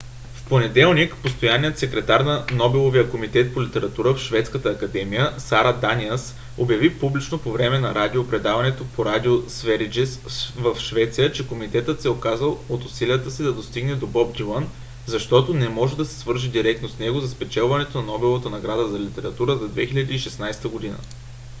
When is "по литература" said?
3.53-4.13